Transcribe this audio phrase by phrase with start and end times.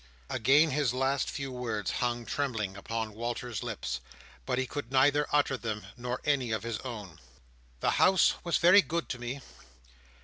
[0.31, 4.01] Again his last few words hung trembling upon Walter's lips,
[4.47, 7.19] but he could neither utter them, nor any of his own.
[7.81, 9.41] "The House was very good to me.